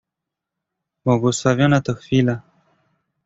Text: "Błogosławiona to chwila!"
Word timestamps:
"Błogosławiona 1.05 1.81
to 1.81 1.95
chwila!" 1.95 2.41